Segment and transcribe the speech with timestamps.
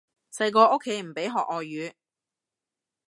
[0.33, 1.93] 細個屋企唔俾學外語